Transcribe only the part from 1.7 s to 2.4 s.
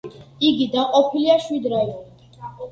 რაიონად.